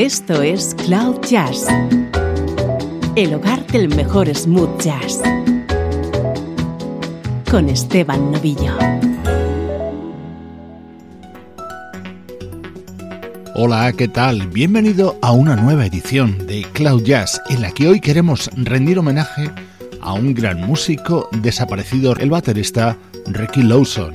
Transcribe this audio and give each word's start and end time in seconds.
Esto 0.00 0.40
es 0.40 0.74
Cloud 0.86 1.20
Jazz, 1.28 1.66
el 3.16 3.34
hogar 3.34 3.66
del 3.66 3.94
mejor 3.94 4.34
smooth 4.34 4.80
jazz, 4.80 5.20
con 7.50 7.68
Esteban 7.68 8.32
Novillo. 8.32 8.78
Hola, 13.54 13.92
¿qué 13.92 14.08
tal? 14.08 14.46
Bienvenido 14.46 15.18
a 15.20 15.32
una 15.32 15.54
nueva 15.54 15.84
edición 15.84 16.46
de 16.46 16.66
Cloud 16.72 17.02
Jazz, 17.02 17.38
en 17.50 17.60
la 17.60 17.70
que 17.70 17.86
hoy 17.86 18.00
queremos 18.00 18.48
rendir 18.54 18.98
homenaje 18.98 19.50
a 20.00 20.14
un 20.14 20.32
gran 20.32 20.66
músico 20.66 21.28
desaparecido, 21.42 22.16
el 22.16 22.30
baterista 22.30 22.96
Ricky 23.26 23.62
Lawson. 23.62 24.14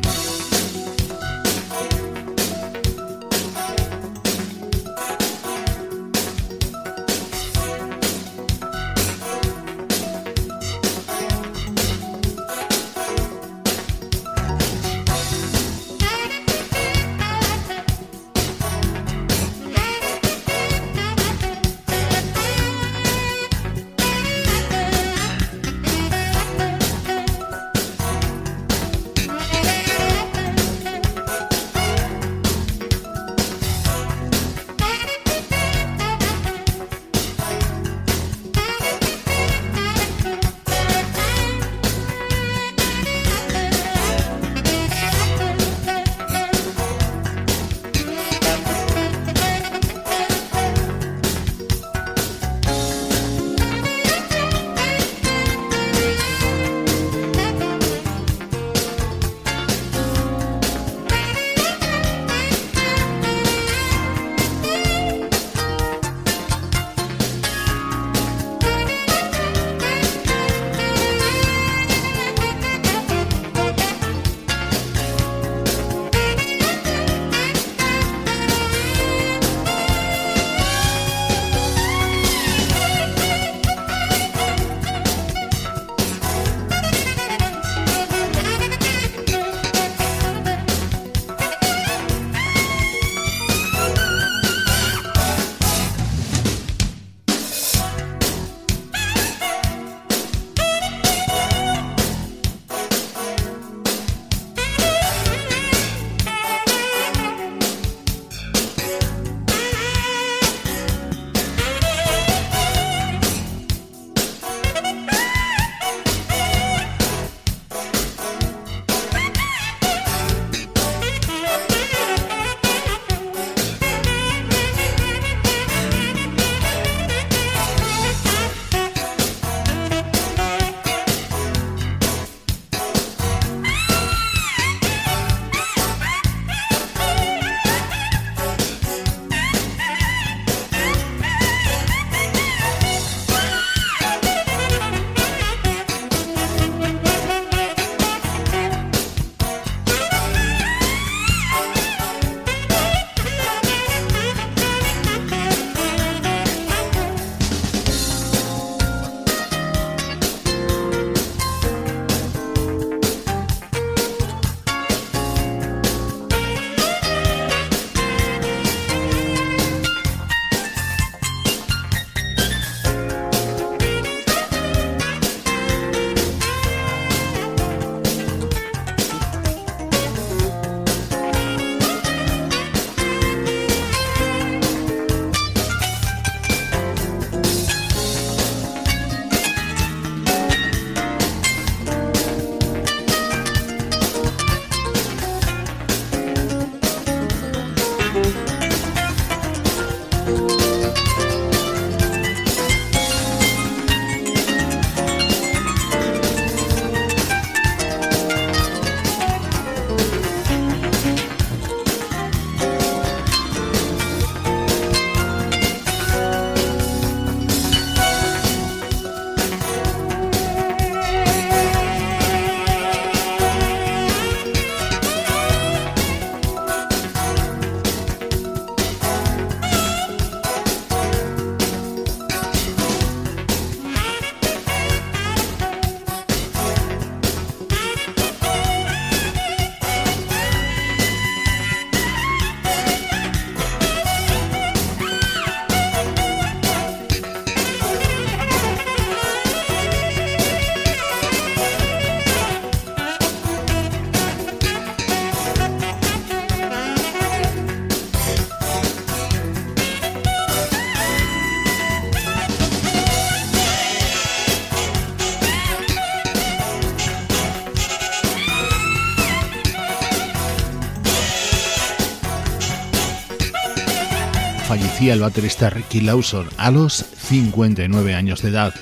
Fallecía 275.06 275.14
el 275.14 275.20
baterista 275.22 275.70
Ricky 275.70 276.02
Lawson 276.02 276.48
a 276.58 276.72
los 276.72 276.94
59 276.94 278.16
años 278.16 278.42
de 278.42 278.50
edad. 278.50 278.74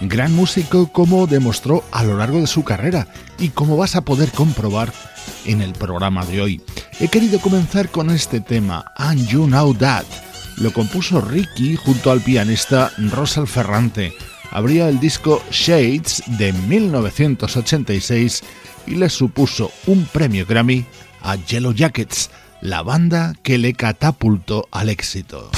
Gran 0.00 0.32
músico 0.32 0.92
como 0.92 1.26
demostró 1.26 1.82
a 1.90 2.04
lo 2.04 2.16
largo 2.16 2.40
de 2.40 2.46
su 2.46 2.62
carrera 2.62 3.08
y 3.38 3.48
como 3.48 3.76
vas 3.76 3.96
a 3.96 4.04
poder 4.04 4.30
comprobar 4.30 4.92
en 5.44 5.60
el 5.60 5.72
programa 5.72 6.24
de 6.24 6.40
hoy. 6.40 6.62
He 7.00 7.08
querido 7.08 7.40
comenzar 7.40 7.88
con 7.88 8.10
este 8.10 8.40
tema, 8.40 8.84
And 8.96 9.26
You 9.26 9.46
Know 9.46 9.74
That. 9.74 10.04
Lo 10.58 10.72
compuso 10.72 11.20
Ricky 11.20 11.74
junto 11.74 12.12
al 12.12 12.20
pianista 12.20 12.92
Rosal 13.10 13.48
Ferrante. 13.48 14.12
Abría 14.52 14.88
el 14.88 15.00
disco 15.00 15.42
Shades 15.50 16.22
de 16.38 16.52
1986 16.52 18.42
y 18.86 18.94
le 18.94 19.08
supuso 19.08 19.72
un 19.86 20.04
premio 20.04 20.46
Grammy 20.46 20.84
a 21.22 21.36
Yellow 21.36 21.72
Jackets, 21.72 22.30
la 22.60 22.82
banda 22.82 23.34
que 23.42 23.58
le 23.58 23.74
catapultó 23.74 24.68
al 24.70 24.88
éxito. 24.88 25.50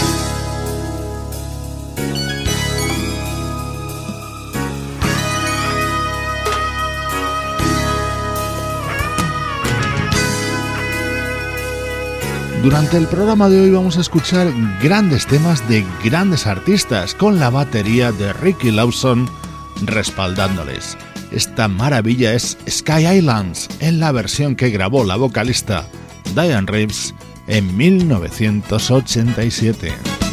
Durante 12.64 12.96
el 12.96 13.06
programa 13.06 13.48
de 13.50 13.60
hoy 13.60 13.70
vamos 13.70 13.98
a 13.98 14.00
escuchar 14.00 14.50
grandes 14.82 15.26
temas 15.26 15.68
de 15.68 15.84
grandes 16.02 16.46
artistas 16.46 17.14
con 17.14 17.38
la 17.38 17.50
batería 17.50 18.10
de 18.10 18.32
Ricky 18.32 18.70
Lawson 18.70 19.28
respaldándoles. 19.82 20.96
Esta 21.30 21.68
maravilla 21.68 22.32
es 22.32 22.56
Sky 22.66 23.18
Islands 23.18 23.68
en 23.80 24.00
la 24.00 24.12
versión 24.12 24.56
que 24.56 24.70
grabó 24.70 25.04
la 25.04 25.16
vocalista 25.16 25.86
Diane 26.34 26.66
Reeves 26.66 27.14
en 27.48 27.76
1987. 27.76 30.23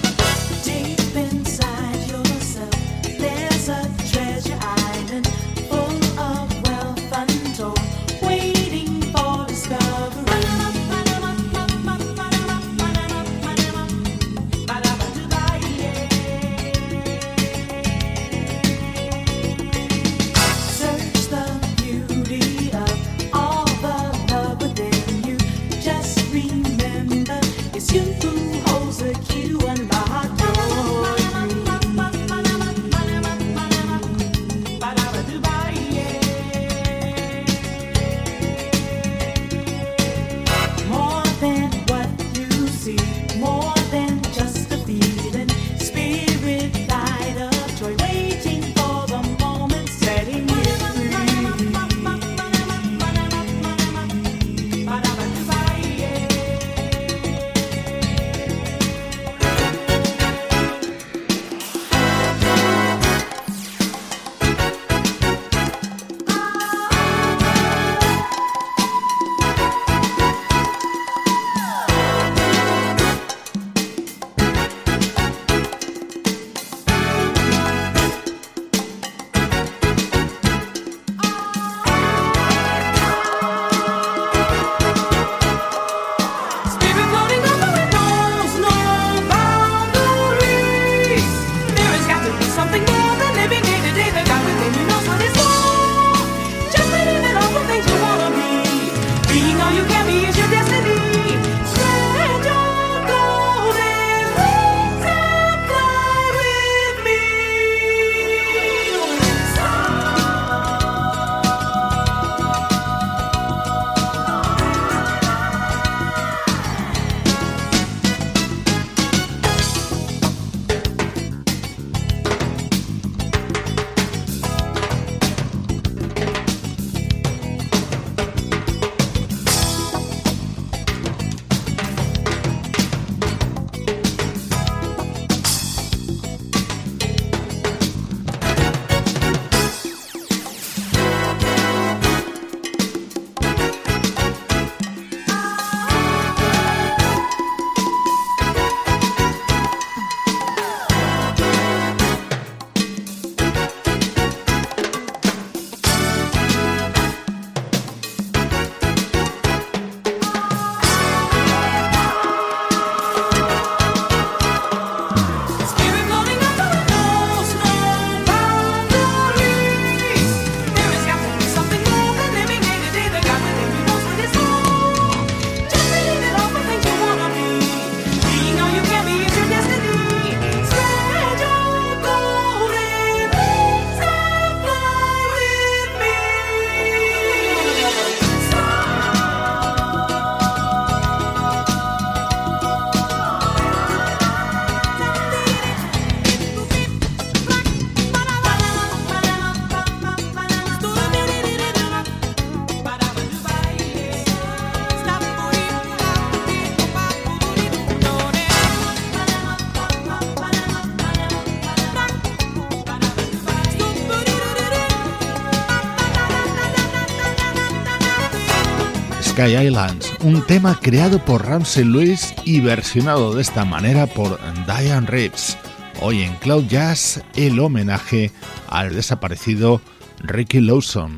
Sky 219.41 219.57
Islands, 219.57 220.13
un 220.21 220.45
tema 220.45 220.77
creado 220.79 221.17
por 221.17 221.43
Ramsey 221.43 221.83
Lewis 221.83 222.31
y 222.45 222.59
versionado 222.59 223.33
de 223.33 223.41
esta 223.41 223.65
manera 223.65 224.05
por 224.05 224.39
Diane 224.67 225.07
Reeves. 225.07 225.57
Hoy 225.99 226.21
en 226.21 226.35
Cloud 226.35 226.65
Jazz, 226.67 227.23
el 227.33 227.59
homenaje 227.59 228.31
al 228.69 228.93
desaparecido 228.93 229.81
Ricky 230.19 230.61
Lawson. 230.61 231.17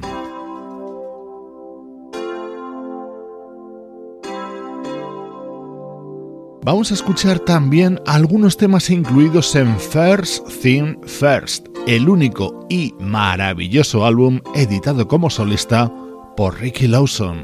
Vamos 6.64 6.92
a 6.92 6.94
escuchar 6.94 7.40
también 7.40 8.00
algunos 8.08 8.56
temas 8.56 8.90
incluidos 8.90 9.54
en 9.56 9.78
First 9.78 10.48
Thing 10.62 10.96
First, 11.06 11.68
el 11.88 12.08
único 12.08 12.66
y 12.70 12.94
maravilloso 13.02 14.06
álbum 14.06 14.40
editado 14.56 15.10
como 15.10 15.30
solista 15.30 15.92
por 16.38 16.62
Ricky 16.62 16.88
Lawson. 16.88 17.42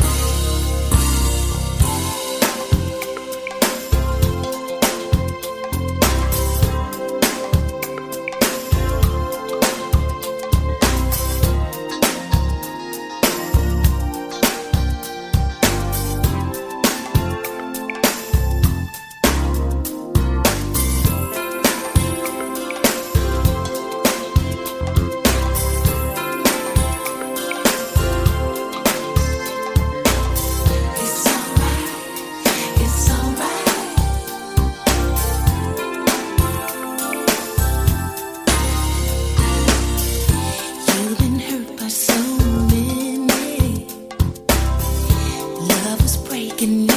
looking 46.61 46.88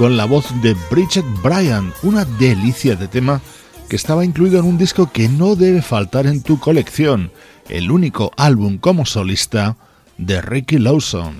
con 0.00 0.16
la 0.16 0.24
voz 0.24 0.46
de 0.62 0.74
Bridget 0.90 1.26
Bryan, 1.42 1.92
una 2.02 2.24
delicia 2.24 2.96
de 2.96 3.06
tema 3.06 3.42
que 3.86 3.96
estaba 3.96 4.24
incluido 4.24 4.58
en 4.58 4.64
un 4.64 4.78
disco 4.78 5.12
que 5.12 5.28
no 5.28 5.56
debe 5.56 5.82
faltar 5.82 6.26
en 6.26 6.42
tu 6.42 6.58
colección, 6.58 7.30
el 7.68 7.90
único 7.90 8.30
álbum 8.38 8.78
como 8.78 9.04
solista 9.04 9.76
de 10.16 10.40
Ricky 10.40 10.78
Lawson. 10.78 11.36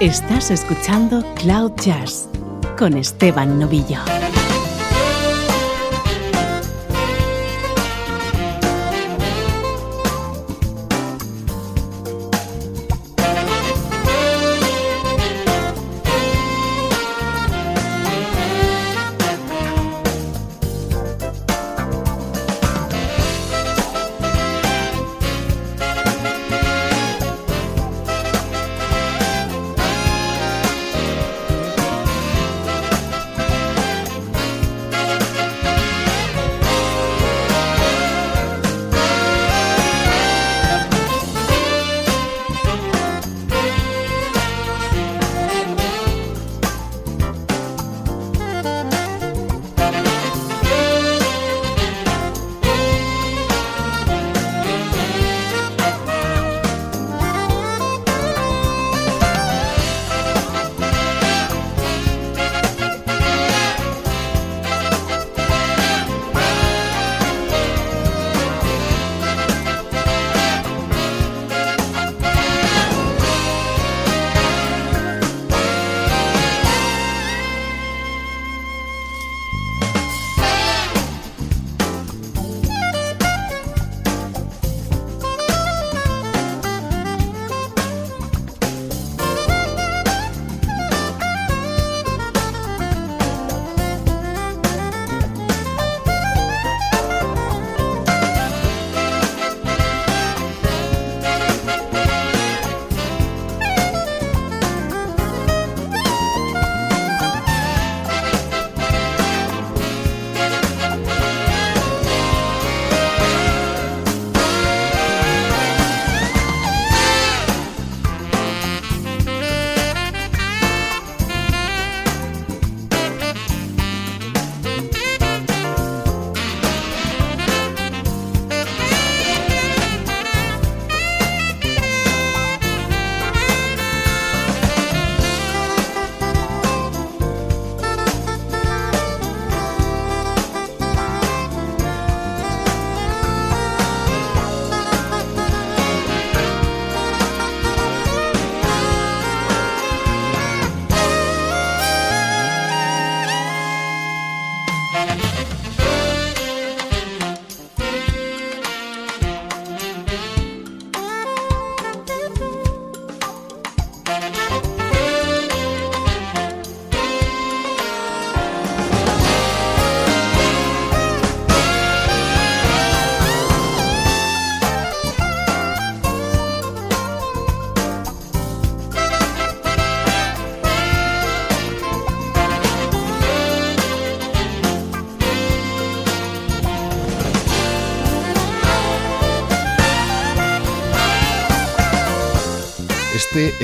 Estás 0.00 0.50
escuchando 0.50 1.22
Cloud 1.34 1.72
Jazz 1.76 2.30
con 2.78 2.96
Esteban 2.96 3.58
Novillo. 3.58 3.98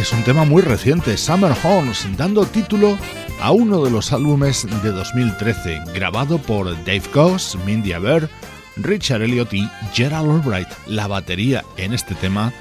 Es 0.03 0.13
un 0.13 0.25
tema 0.25 0.45
muy 0.45 0.63
reciente, 0.63 1.17
Summer 1.17 1.53
Horns, 1.63 2.09
dando 2.17 2.45
título 2.45 2.99
a 3.41 3.53
uno 3.53 3.85
de 3.85 3.91
los 3.91 4.13
álbumes 4.13 4.67
de 4.83 4.91
2013, 4.91 5.81
grabado 5.95 6.39
por 6.39 6.75
Dave 6.85 7.05
Goss, 7.15 7.57
Mindy 7.65 7.93
Aber, 7.93 8.29
Richard 8.77 9.23
Elliott 9.23 9.55
y 9.55 9.71
Gerald 9.95 10.29
Albright. 10.29 10.69
La 10.89 11.07
batería 11.07 11.65
en 11.77 11.95
este 11.95 12.17
tema 12.17 12.53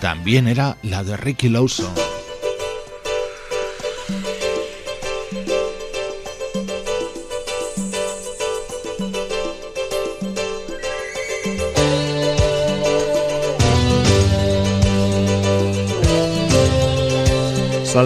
también 0.00 0.48
era 0.48 0.76
la 0.82 1.04
de 1.04 1.16
Ricky 1.16 1.48
Lawson. 1.48 2.07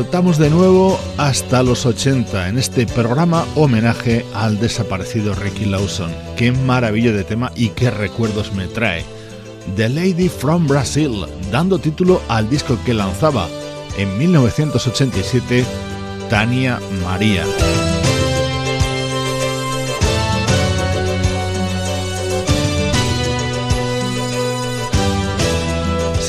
Saltamos 0.03 0.37
de 0.37 0.51
nuevo 0.51 0.99
hasta 1.17 1.63
los 1.63 1.87
80 1.87 2.49
en 2.49 2.59
este 2.59 2.89
programa 2.89 3.47
homenaje 3.55 4.27
al 4.35 4.59
desaparecido 4.59 5.33
Ricky 5.33 5.65
Lawson. 5.65 6.11
Qué 6.37 6.51
maravilla 6.51 7.13
de 7.13 7.23
tema 7.23 7.53
y 7.55 7.69
qué 7.69 7.89
recuerdos 7.89 8.53
me 8.53 8.67
trae. 8.67 9.05
The 9.77 9.89
Lady 9.89 10.29
from 10.29 10.67
Brazil, 10.67 11.27
dando 11.53 11.79
título 11.79 12.21
al 12.29 12.51
disco 12.51 12.77
que 12.85 12.95
lanzaba 12.95 13.47
en 13.97 14.19
1987 14.19 15.65
Tania 16.29 16.81
María. 17.05 17.45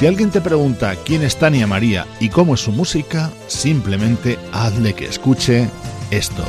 Si 0.04 0.08
alguien 0.08 0.32
te 0.32 0.42
pregunta 0.42 0.98
quién 1.06 1.22
es 1.22 1.38
Tania 1.38 1.66
María 1.66 2.06
y 2.20 2.28
cómo 2.28 2.56
es 2.56 2.60
su 2.60 2.74
música, 2.74 3.32
simplemente 3.48 4.38
hazle 4.52 4.94
que 4.94 5.06
escuche 5.06 5.70
esto. 6.12 6.44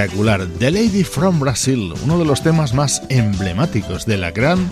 The 0.00 0.70
Lady 0.70 1.04
from 1.04 1.40
Brazil, 1.40 1.92
uno 2.04 2.18
de 2.18 2.24
los 2.24 2.42
temas 2.42 2.72
más 2.72 3.02
emblemáticos 3.10 4.06
de 4.06 4.16
la 4.16 4.30
gran 4.30 4.70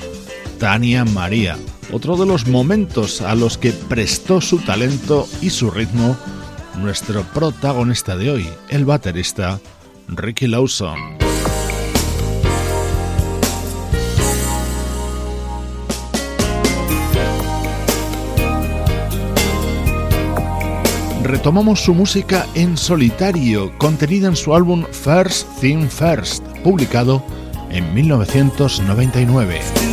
Tania 0.59 1.05
María, 1.05 1.59
otro 1.93 2.17
de 2.17 2.25
los 2.25 2.47
momentos 2.47 3.21
a 3.21 3.35
los 3.35 3.59
que 3.59 3.73
prestó 3.73 4.41
su 4.41 4.57
talento 4.61 5.29
y 5.43 5.51
su 5.51 5.71
ritmo 5.71 6.17
nuestro 6.79 7.25
protagonista 7.35 8.17
de 8.17 8.31
hoy, 8.31 8.49
el 8.71 8.87
baterista 8.87 9.61
Ricky 10.09 10.47
Lawson. 10.47 11.18
Retomamos 21.29 21.81
su 21.85 21.95
música 21.95 22.47
en 22.55 22.77
solitario, 22.77 23.77
contenida 23.79 24.29
en 24.29 24.37
su 24.37 24.55
álbum 24.55 24.85
First 24.91 25.47
Thing 25.61 25.88
First, 25.88 26.43
publicado 26.64 27.23
en 27.71 27.93
1999. 27.95 29.88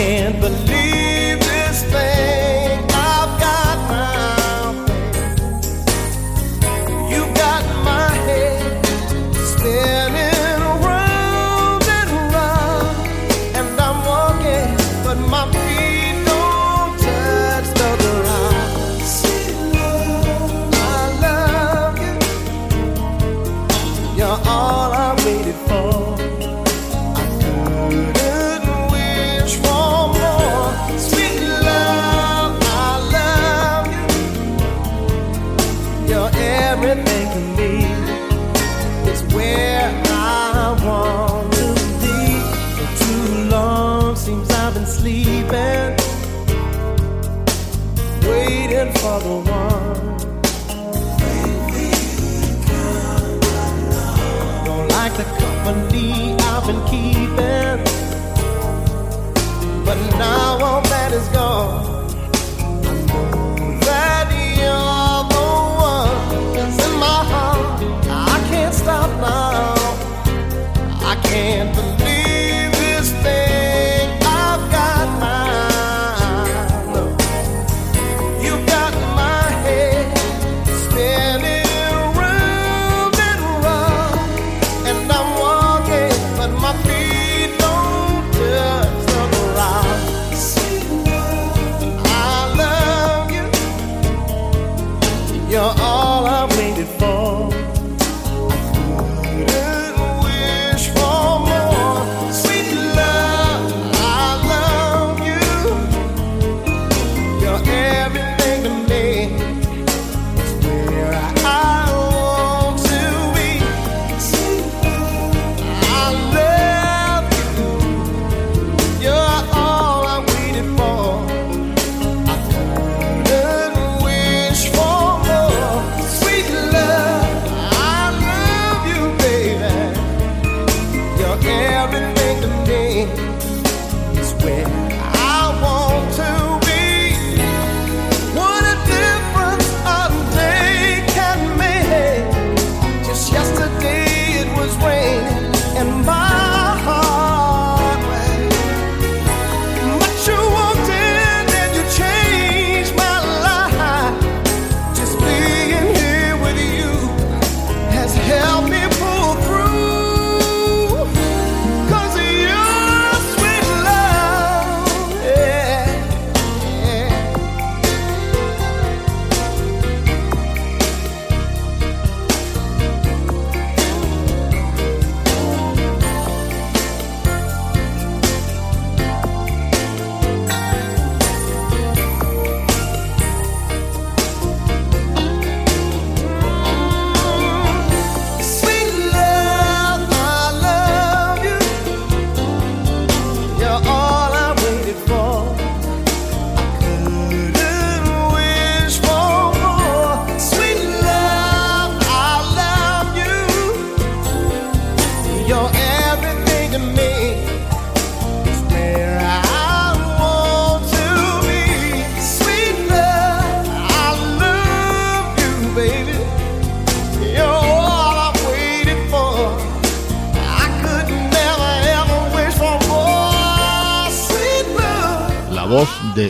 can't 0.00 0.40
believe 0.40 0.69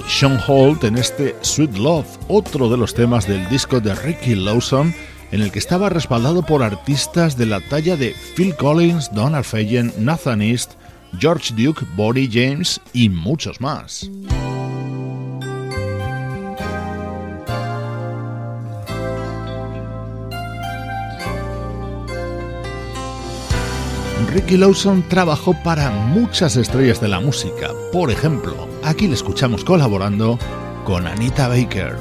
Sean 0.07 0.39
Holt 0.47 0.85
en 0.85 0.99
este 0.99 1.35
Sweet 1.41 1.79
Love, 1.79 2.07
otro 2.29 2.69
de 2.69 2.77
los 2.77 2.93
temas 2.93 3.27
del 3.27 3.49
disco 3.49 3.81
de 3.81 3.95
Ricky 3.95 4.35
Lawson, 4.35 4.95
en 5.33 5.41
el 5.41 5.51
que 5.51 5.59
estaba 5.59 5.89
respaldado 5.89 6.43
por 6.43 6.63
artistas 6.63 7.39
de 7.39 7.47
la 7.47 7.61
talla 7.61 7.97
de 7.97 8.15
Phil 8.37 8.55
Collins, 8.55 9.11
Donald 9.15 9.47
Fagen, 9.47 9.95
Nathan 9.99 10.43
East, 10.43 10.73
George 11.19 11.55
Duke, 11.57 11.87
Body 11.97 12.29
James 12.31 12.83
y 12.93 13.09
muchos 13.09 13.63
más. 13.63 14.11
Ricky 24.33 24.57
Lawson 24.57 25.03
trabajó 25.09 25.55
para 25.65 25.91
muchas 25.91 26.57
estrellas 26.57 27.01
de 27.01 27.09
la 27.09 27.19
música. 27.19 27.73
Por 27.93 28.13
ejemplo, 28.13 28.69
aquí 28.85 29.09
le 29.09 29.15
escuchamos 29.15 29.65
colaborando 29.65 30.39
con 30.85 31.09
Anita 31.09 31.49
Baker. 31.49 31.97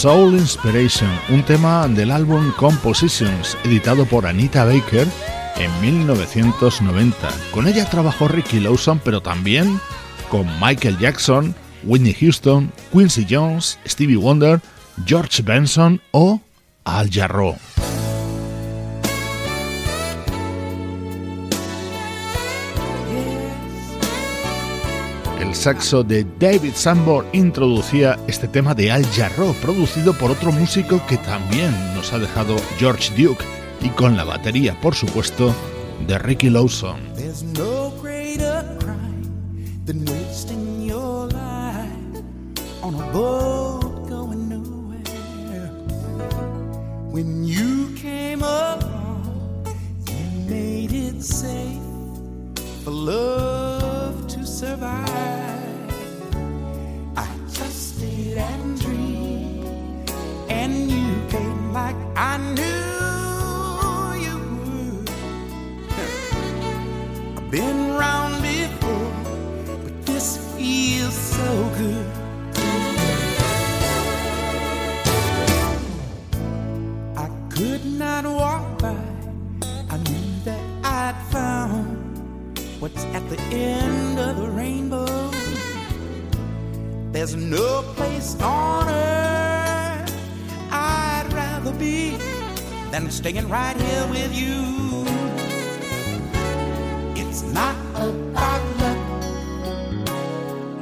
Soul 0.00 0.32
Inspiration, 0.32 1.10
un 1.28 1.42
tema 1.42 1.86
del 1.86 2.10
álbum 2.10 2.52
Compositions, 2.52 3.58
editado 3.64 4.06
por 4.06 4.26
Anita 4.26 4.64
Baker 4.64 5.06
en 5.58 5.80
1990. 5.82 7.28
Con 7.52 7.68
ella 7.68 7.84
trabajó 7.84 8.26
Ricky 8.26 8.60
Lawson, 8.60 8.98
pero 9.04 9.20
también 9.20 9.78
con 10.30 10.46
Michael 10.58 10.96
Jackson, 10.98 11.54
Whitney 11.84 12.14
Houston, 12.14 12.72
Quincy 12.94 13.26
Jones, 13.28 13.78
Stevie 13.86 14.16
Wonder, 14.16 14.62
George 15.04 15.42
Benson 15.42 16.00
o 16.12 16.40
Al 16.84 17.10
Jarreau. 17.10 17.58
El 25.50 25.56
saxo 25.56 26.04
de 26.04 26.24
David 26.38 26.74
Sanborn 26.76 27.26
introducía 27.32 28.16
este 28.28 28.46
tema 28.46 28.72
de 28.72 28.92
Al 28.92 29.04
Jarreau, 29.06 29.52
producido 29.54 30.12
por 30.16 30.30
otro 30.30 30.52
músico 30.52 31.04
que 31.08 31.16
también 31.16 31.72
nos 31.92 32.12
ha 32.12 32.20
dejado 32.20 32.54
George 32.78 33.12
Duke, 33.20 33.44
y 33.82 33.88
con 33.88 34.16
la 34.16 34.22
batería, 34.22 34.80
por 34.80 34.94
supuesto, 34.94 35.52
de 36.06 36.18
Ricky 36.20 36.50
Lawson. 36.50 37.00
Survive. 54.60 55.08
I 57.16 57.28
just 57.50 57.96
stayed 57.96 58.36
and 58.36 58.78
dreamed, 58.78 60.10
and 60.50 60.90
you 60.90 61.08
came 61.30 61.72
like 61.72 61.96
I 62.14 62.36
knew 62.56 62.90
you 64.26 64.36
would. 64.60 65.10
I've 67.38 67.50
been 67.50 67.80
round 68.04 68.34
before, 68.42 69.12
but 69.82 69.94
this 70.04 70.36
feels 70.54 71.14
so 71.14 71.50
good. 71.80 72.08
I 77.16 77.28
could 77.48 77.84
not 77.86 78.24
walk 78.26 78.78
by, 78.78 79.09
what's 82.92 83.04
at 83.14 83.28
the 83.28 83.40
end 83.54 84.18
of 84.18 84.36
the 84.36 84.50
rainbow. 84.50 85.30
There's 87.12 87.34
no 87.34 87.82
place 87.96 88.36
on 88.40 88.88
earth 88.88 90.14
I'd 90.70 91.28
rather 91.32 91.72
be 91.72 92.16
than 92.90 93.10
staying 93.10 93.48
right 93.48 93.76
here 93.76 94.06
with 94.08 94.34
you. 94.34 95.04
It's 97.20 97.42
not 97.42 97.76
about 97.94 98.62
luck. 98.78 98.98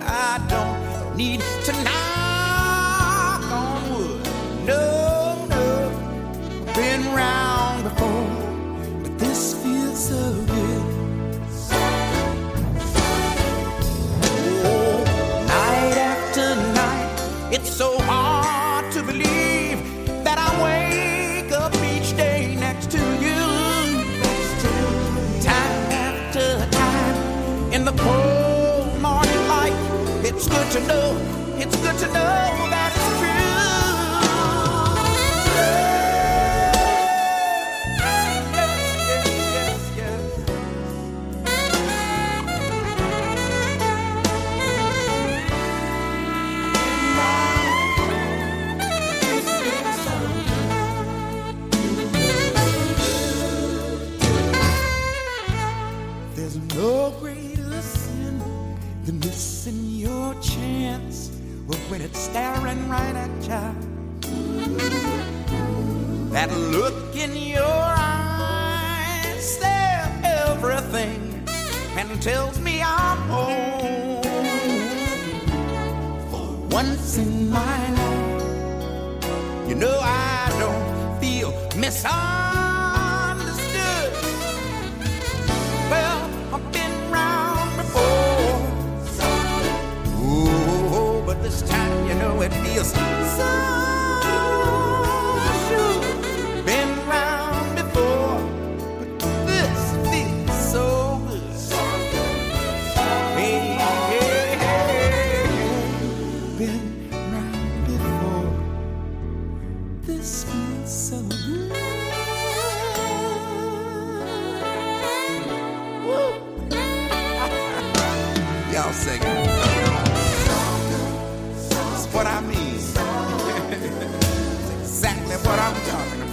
I 0.02 0.40
don't 0.48 1.16
need 1.16 1.40
to 1.64 1.72
knock 1.84 3.42
on 3.50 3.90
wood. 3.90 4.28
No 4.66 4.98
been 6.74 7.04
round 7.12 7.82
before, 7.82 9.02
but 9.02 9.18
this 9.18 9.54
feels 9.62 10.08
so 10.08 10.47
it's 17.58 17.74
so 17.76 17.98
hard 18.02 18.90
to 18.92 19.02
believe 19.02 19.78
that 20.22 20.38
I 20.38 20.50
wake 20.62 21.50
up 21.52 21.74
each 21.92 22.16
day 22.16 22.54
next 22.54 22.90
to 22.92 22.98
you. 23.24 23.40
Time 25.42 25.80
after 26.08 26.46
time, 26.70 27.72
in 27.72 27.84
the 27.84 27.92
cold 27.92 29.00
morning 29.02 29.42
light, 29.48 29.78
it's 30.24 30.46
good 30.46 30.70
to 30.72 30.80
know, 30.86 31.08
it's 31.58 31.76
good 31.76 31.98
to 31.98 32.12
know 32.12 32.57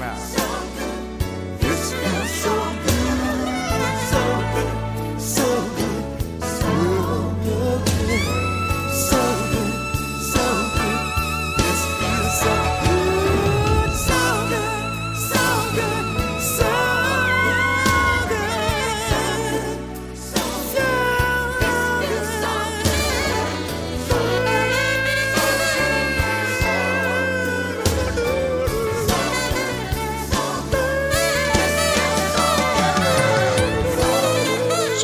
Yeah. 0.05 0.44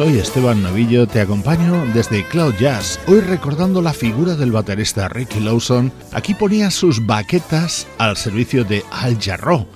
Soy 0.02 0.18
Esteban 0.18 0.64
Novillo, 0.64 1.06
te 1.06 1.22
acompaño 1.22 1.86
desde 1.93 2.28
Cloud 2.28 2.56
Jazz, 2.60 2.99
hoy 3.06 3.20
recordando 3.20 3.84
la 3.84 3.93
figura 3.93 4.34
del 4.34 4.52
baterista 4.52 5.08
Ricky 5.08 5.39
Lawson. 5.39 5.93
Aquí 6.12 6.34
ponía 6.34 6.72
sus 6.72 7.06
baquetas 7.06 7.86
al 7.99 8.18
servicio 8.18 8.64
de 8.64 8.84
Al 8.91 9.22
Jarreau. 9.22 9.68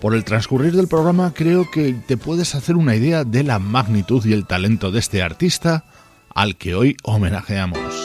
Por 0.00 0.14
el 0.14 0.24
transcurrir 0.24 0.74
del 0.74 0.88
programa 0.88 1.34
creo 1.34 1.70
que 1.70 1.92
te 1.92 2.16
puedes 2.16 2.54
hacer 2.54 2.76
una 2.76 2.96
idea 2.96 3.24
de 3.24 3.42
la 3.42 3.58
magnitud 3.58 4.24
y 4.24 4.32
el 4.32 4.46
talento 4.46 4.90
de 4.90 5.00
este 5.00 5.22
artista 5.22 5.84
al 6.34 6.56
que 6.56 6.74
hoy 6.74 6.96
homenajeamos. 7.02 8.03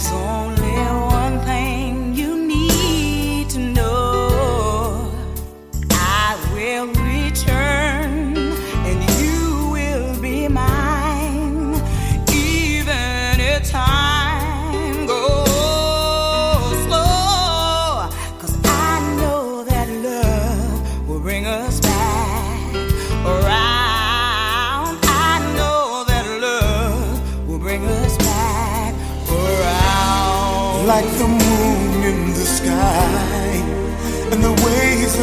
maison 0.00 0.59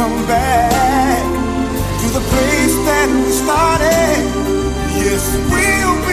come 0.00 0.26
back 0.26 1.22
to 2.00 2.06
the 2.18 2.24
place 2.32 2.74
that 2.88 3.08
we 3.22 3.30
started. 3.44 4.24
Yes, 4.96 5.24
we'll 5.52 6.09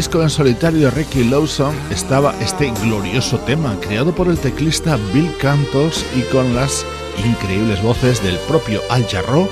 en 0.00 0.30
solitario 0.30 0.86
de 0.86 0.90
Ricky 0.90 1.24
Lawson 1.24 1.74
estaba 1.90 2.34
este 2.40 2.70
glorioso 2.82 3.38
tema 3.40 3.76
creado 3.82 4.14
por 4.14 4.28
el 4.28 4.38
teclista 4.38 4.96
Bill 5.12 5.30
Cantos 5.38 6.06
y 6.16 6.22
con 6.32 6.54
las 6.54 6.86
increíbles 7.22 7.82
voces 7.82 8.22
del 8.22 8.38
propio 8.48 8.80
Al 8.88 9.06
Jarreau, 9.06 9.46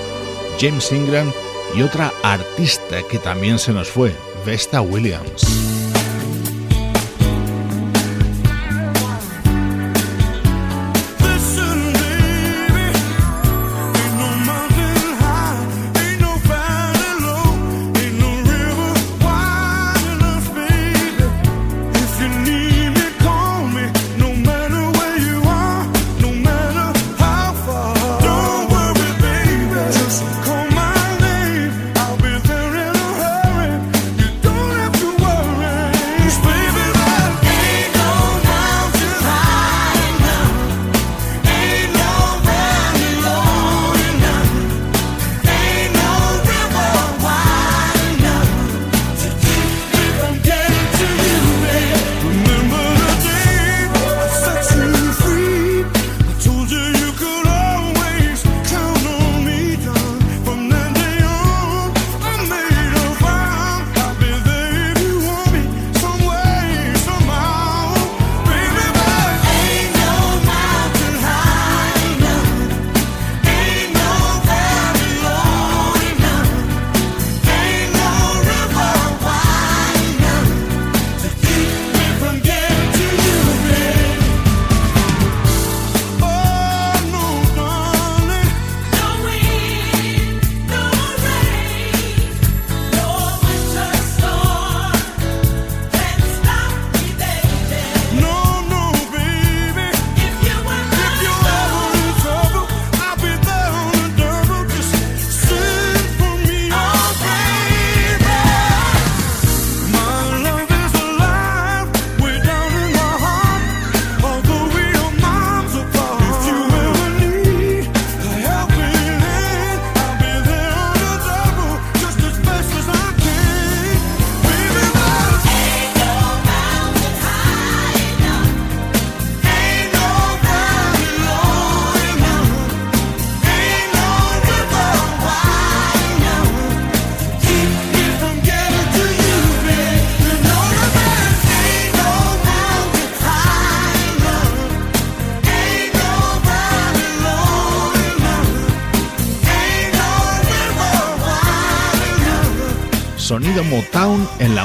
James 0.59 0.90
Ingram 0.90 1.30
y 1.76 1.82
otra 1.82 2.14
artista 2.22 3.03
que 3.11 3.18
también 3.18 3.59
se 3.59 3.74
nos 3.74 3.88
fue, 3.88 4.16
Vesta 4.46 4.80
Williams. 4.80 5.78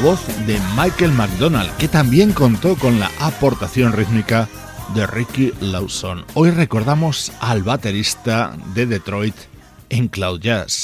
Voz 0.04 0.28
de 0.46 0.60
Michael 0.76 1.14
McDonald, 1.14 1.72
que 1.78 1.88
también 1.88 2.34
contó 2.34 2.76
con 2.76 3.00
la 3.00 3.10
aportación 3.22 3.94
rítmica 3.94 4.50
de 4.94 5.08
Ricky 5.08 5.54
Lawson. 5.62 6.26
Hoy 6.34 6.52
recordamos 6.52 7.32
al 7.40 7.64
baterista 7.64 8.54
de 8.76 8.86
Detroit 8.86 9.34
en 9.90 10.10
Cloud 10.10 10.42
Jazz. 10.42 10.84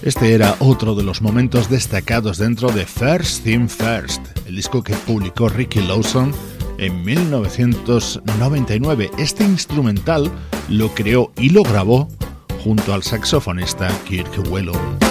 Este 0.00 0.32
era 0.32 0.56
otro 0.58 0.94
de 0.94 1.02
los 1.02 1.20
momentos 1.20 1.68
destacados 1.68 2.38
dentro 2.38 2.70
de 2.70 2.86
First 2.86 3.44
Thing 3.44 3.68
First, 3.68 4.22
el 4.46 4.56
disco 4.56 4.82
que 4.82 4.94
publicó 4.94 5.50
Ricky 5.50 5.82
Lawson 5.82 6.34
en 6.78 7.04
1999. 7.04 9.10
Este 9.18 9.44
instrumental 9.44 10.30
lo 10.68 10.94
creó 10.94 11.32
y 11.36 11.50
lo 11.50 11.62
grabó 11.62 12.08
junto 12.62 12.94
al 12.94 13.02
saxofonista 13.02 13.88
Kirk 14.06 14.50
Whelan. 14.50 15.03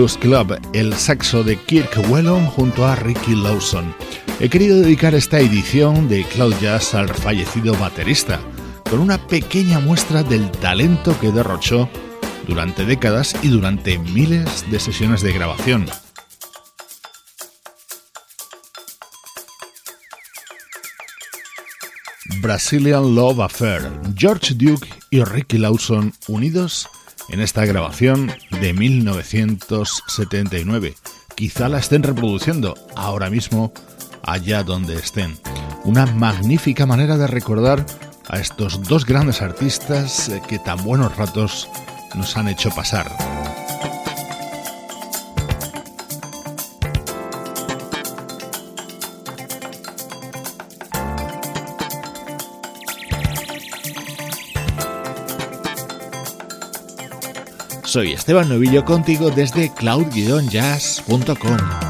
Club, 0.00 0.58
el 0.72 0.94
saxo 0.94 1.44
de 1.44 1.56
Kirk 1.56 1.90
Whelan 2.08 2.46
junto 2.46 2.86
a 2.86 2.96
Ricky 2.96 3.34
Lawson. 3.34 3.94
He 4.40 4.48
querido 4.48 4.80
dedicar 4.80 5.14
esta 5.14 5.38
edición 5.40 6.08
de 6.08 6.24
Cloud 6.24 6.54
Jazz 6.58 6.94
al 6.94 7.10
fallecido 7.10 7.74
baterista, 7.74 8.40
con 8.88 9.00
una 9.00 9.18
pequeña 9.26 9.78
muestra 9.78 10.22
del 10.22 10.50
talento 10.52 11.14
que 11.20 11.30
derrochó 11.30 11.86
durante 12.48 12.86
décadas 12.86 13.36
y 13.42 13.48
durante 13.48 13.98
miles 13.98 14.64
de 14.70 14.80
sesiones 14.80 15.20
de 15.20 15.34
grabación. 15.34 15.86
Brazilian 22.40 23.14
Love 23.14 23.40
Affair, 23.40 23.82
George 24.16 24.54
Duke 24.54 24.88
y 25.10 25.22
Ricky 25.22 25.58
Lawson 25.58 26.14
unidos 26.26 26.88
en 27.30 27.40
esta 27.40 27.64
grabación 27.64 28.30
de 28.60 28.72
1979. 28.72 30.94
Quizá 31.34 31.68
la 31.68 31.78
estén 31.78 32.02
reproduciendo 32.02 32.74
ahora 32.96 33.30
mismo 33.30 33.72
allá 34.22 34.62
donde 34.62 34.96
estén. 34.96 35.38
una 35.84 36.06
magnífica 36.06 36.86
manera 36.86 37.16
de 37.16 37.26
recordar 37.26 37.84
a 38.28 38.38
estos 38.38 38.82
dos 38.82 39.06
grandes 39.06 39.42
artistas 39.42 40.30
que 40.48 40.58
tan 40.58 40.82
buenos 40.84 41.16
ratos 41.16 41.68
nos 42.14 42.36
han 42.36 42.48
hecho 42.48 42.70
pasar. 42.70 43.29
Soy 57.90 58.12
Esteban 58.12 58.48
Novillo 58.48 58.84
contigo 58.84 59.32
desde 59.32 59.68
cloud-jazz.com. 59.68 61.89